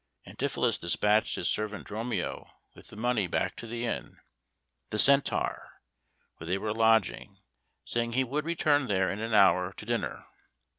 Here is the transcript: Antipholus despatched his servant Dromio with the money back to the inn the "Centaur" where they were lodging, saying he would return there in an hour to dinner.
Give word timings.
Antipholus 0.25 0.79
despatched 0.79 1.35
his 1.35 1.47
servant 1.47 1.85
Dromio 1.85 2.49
with 2.73 2.87
the 2.87 2.95
money 2.95 3.27
back 3.27 3.55
to 3.57 3.67
the 3.67 3.85
inn 3.85 4.17
the 4.89 4.97
"Centaur" 4.97 5.79
where 6.37 6.47
they 6.47 6.57
were 6.57 6.73
lodging, 6.73 7.37
saying 7.85 8.13
he 8.13 8.23
would 8.23 8.43
return 8.43 8.87
there 8.87 9.11
in 9.11 9.19
an 9.19 9.35
hour 9.35 9.71
to 9.73 9.85
dinner. 9.85 10.25